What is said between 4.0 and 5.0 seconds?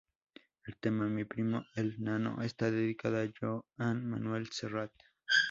Manuel Serrat.